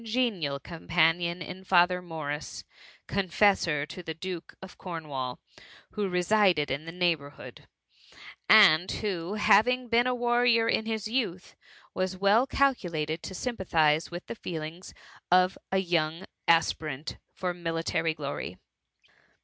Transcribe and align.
genial 0.03 0.59
companion 0.59 1.43
in 1.43 1.63
Father 1.63 2.01
Morris, 2.01 2.63
confiessor 3.07 3.85
to 3.85 4.01
the 4.01 4.15
Duke 4.15 4.55
of 4.59 4.75
Cornwall, 4.75 5.37
who 5.91 6.09
resided 6.09 6.71
in 6.71 6.85
the 6.85 6.91
neigh 6.91 7.15
bourhood; 7.15 7.67
and 8.49 8.89
who, 8.89 9.35
having 9.35 9.89
been 9.89 10.07
a 10.07 10.15
warrior 10.15 10.67
in 10.67 10.85
bis 10.85 11.07
youth, 11.07 11.55
was 11.93 12.17
well 12.17 12.47
calculated 12.47 13.21
to 13.21 13.35
sympathise 13.35 14.09
with 14.09 14.25
the 14.25 14.33
feelings 14.33 14.91
c^ 15.31 15.55
a 15.71 15.77
young 15.77 16.25
aspirant 16.47 17.17
for 17.35 17.53
mili 17.53 17.83
* 17.83 17.83
iary 17.93 18.15
glory. 18.15 18.57